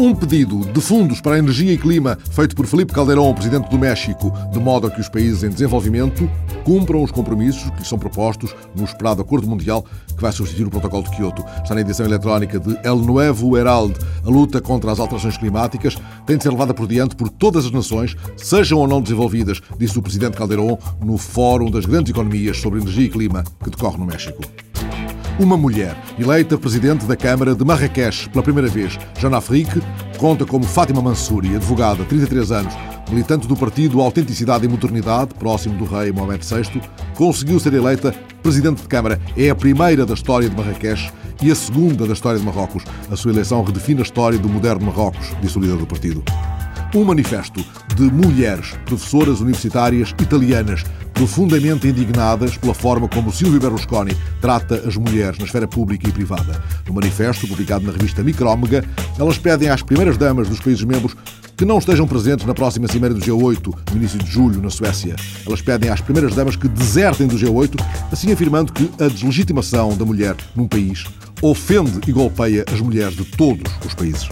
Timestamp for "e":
1.72-1.76, 23.06-23.10, 34.64-34.68, 41.40-41.52, 56.08-56.12, 72.06-72.12